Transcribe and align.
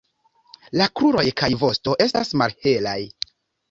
La 0.81 0.87
kruroj 0.95 1.27
kaj 1.43 1.51
vosto 1.67 1.97
estas 2.09 2.37
malhelaj. 2.45 3.01